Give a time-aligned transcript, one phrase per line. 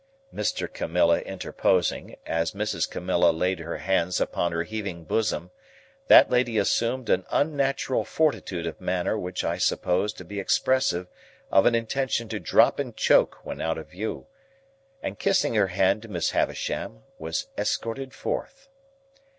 [0.33, 0.67] Mr.
[0.73, 2.89] Camilla interposing, as Mrs.
[2.89, 5.51] Camilla laid her hand upon her heaving bosom,
[6.07, 11.05] that lady assumed an unnatural fortitude of manner which I supposed to be expressive
[11.51, 14.25] of an intention to drop and choke when out of view,
[15.03, 18.69] and kissing her hand to Miss Havisham, was escorted forth.